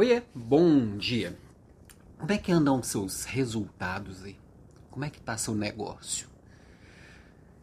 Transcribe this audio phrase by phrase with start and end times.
[0.00, 1.36] Oiê, bom dia.
[2.16, 4.34] Como é que andam seus resultados aí?
[4.90, 6.26] Como é que tá seu negócio?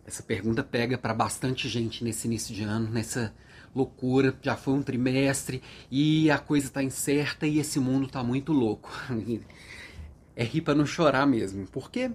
[0.05, 3.33] Essa pergunta pega para bastante gente nesse início de ano, nessa
[3.73, 4.37] loucura.
[4.39, 8.92] Já foi um trimestre e a coisa tá incerta e esse mundo tá muito louco.
[10.36, 12.12] É rir para não chorar mesmo, porque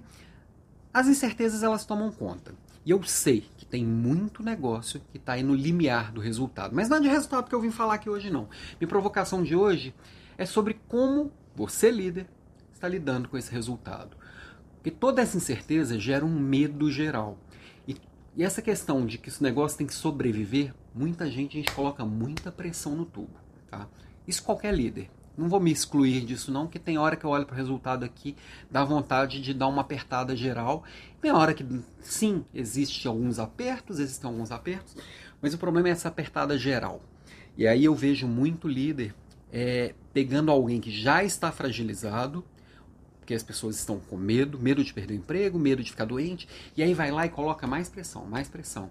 [0.94, 2.54] as incertezas elas tomam conta.
[2.84, 6.74] E eu sei que tem muito negócio que está aí no limiar do resultado.
[6.74, 8.48] Mas não é de resultado que eu vim falar aqui hoje, não.
[8.80, 9.94] Minha provocação de hoje
[10.36, 12.26] é sobre como você, líder,
[12.72, 14.16] está lidando com esse resultado.
[14.74, 17.38] Porque toda essa incerteza gera um medo geral.
[17.86, 17.96] E,
[18.36, 22.04] e essa questão de que esse negócio tem que sobreviver, muita gente, a gente coloca
[22.04, 23.38] muita pressão no tubo.
[23.70, 23.86] Tá?
[24.26, 25.08] Isso qualquer líder.
[25.36, 28.04] Não vou me excluir disso não, porque tem hora que eu olho para o resultado
[28.04, 28.36] aqui,
[28.70, 30.84] dá vontade de dar uma apertada geral.
[31.20, 31.64] Tem hora que,
[32.00, 34.96] sim, existe alguns apertos, existem alguns apertos,
[35.40, 37.00] mas o problema é essa apertada geral.
[37.56, 39.14] E aí eu vejo muito líder
[39.52, 42.44] é, pegando alguém que já está fragilizado,
[43.20, 46.48] porque as pessoas estão com medo, medo de perder o emprego, medo de ficar doente,
[46.76, 48.90] e aí vai lá e coloca mais pressão, mais pressão.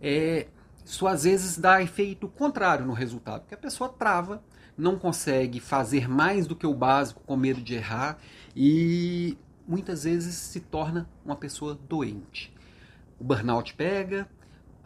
[0.00, 0.46] É,
[0.84, 4.42] isso às vezes dá efeito contrário no resultado, porque a pessoa trava,
[4.76, 8.18] não consegue fazer mais do que o básico com medo de errar
[8.54, 12.52] e muitas vezes se torna uma pessoa doente.
[13.18, 14.28] O burnout pega,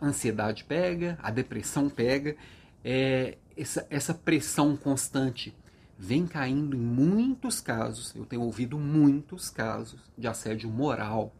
[0.00, 2.36] a ansiedade pega, a depressão pega,
[2.84, 5.56] é, essa, essa pressão constante
[5.98, 11.34] vem caindo em muitos casos, eu tenho ouvido muitos casos de assédio moral.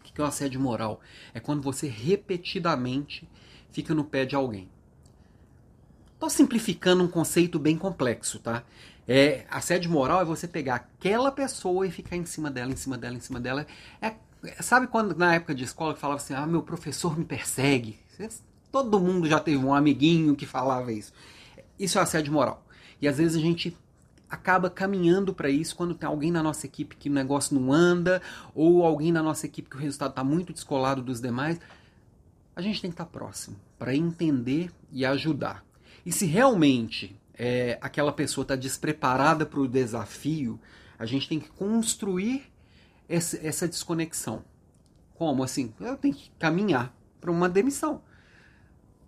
[0.00, 1.00] O que é o assédio moral?
[1.32, 3.28] É quando você repetidamente
[3.70, 4.68] fica no pé de alguém.
[6.16, 8.62] Estou simplificando um conceito bem complexo, tá?
[9.06, 12.96] É, assédio moral é você pegar aquela pessoa e ficar em cima dela, em cima
[12.96, 13.66] dela, em cima dela.
[14.00, 14.14] É,
[14.62, 17.98] sabe quando na época de escola que falava assim, ah, meu professor me persegue?
[18.72, 21.12] Todo mundo já teve um amiguinho que falava isso.
[21.78, 22.64] Isso é assédio moral.
[23.00, 23.76] E às vezes a gente
[24.28, 28.22] acaba caminhando para isso quando tem alguém na nossa equipe que o negócio não anda,
[28.54, 31.60] ou alguém na nossa equipe que o resultado está muito descolado dos demais.
[32.56, 35.62] A gente tem que estar tá próximo para entender e ajudar.
[36.06, 40.60] E se realmente é, aquela pessoa está despreparada para o desafio,
[40.96, 42.44] a gente tem que construir
[43.08, 44.44] essa, essa desconexão.
[45.14, 45.74] Como assim?
[45.80, 48.02] Eu tenho que caminhar para uma demissão.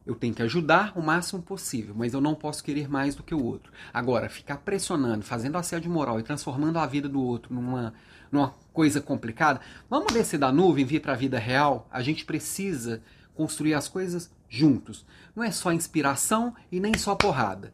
[0.05, 3.35] Eu tenho que ajudar o máximo possível, mas eu não posso querer mais do que
[3.35, 3.71] o outro.
[3.95, 7.95] Agora, ficar pressionando, fazendo assédio moral e transformando a vida do outro numa,
[8.33, 11.87] numa coisa complicada, vamos descer da nuvem vir para a vida real?
[11.93, 13.03] A gente precisa
[13.35, 15.05] construir as coisas juntos.
[15.35, 17.73] Não é só inspiração e nem só porrada.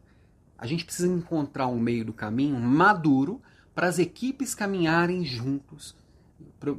[0.57, 3.41] A gente precisa encontrar um meio do caminho maduro
[3.73, 5.95] para as equipes caminharem juntos,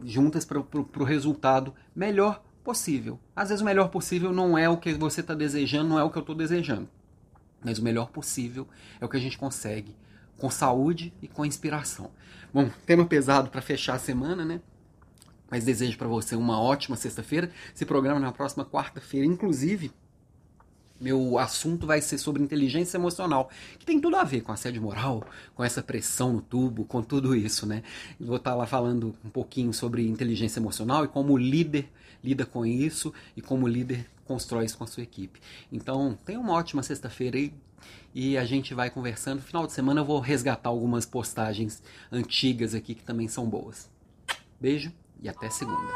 [0.04, 3.20] juntas para o resultado melhor possível.
[3.34, 6.10] Às vezes o melhor possível não é o que você está desejando, não é o
[6.10, 6.88] que eu estou desejando.
[7.62, 8.66] Mas o melhor possível
[9.00, 9.94] é o que a gente consegue
[10.38, 12.10] com saúde e com inspiração.
[12.52, 14.60] Bom, tema pesado para fechar a semana, né?
[15.50, 17.50] Mas desejo para você uma ótima sexta-feira.
[17.74, 19.92] Se programa na próxima quarta-feira, inclusive.
[20.98, 25.22] Meu assunto vai ser sobre inteligência emocional, que tem tudo a ver com assédio moral,
[25.54, 27.82] com essa pressão no tubo, com tudo isso, né?
[28.18, 31.90] Vou estar tá lá falando um pouquinho sobre inteligência emocional e como o líder
[32.24, 35.38] lida com isso e como o líder constrói isso com a sua equipe.
[35.70, 37.52] Então, tenha uma ótima sexta-feira aí
[38.14, 39.36] e a gente vai conversando.
[39.36, 43.90] No final de semana eu vou resgatar algumas postagens antigas aqui que também são boas.
[44.58, 44.90] Beijo
[45.20, 45.92] e até segunda.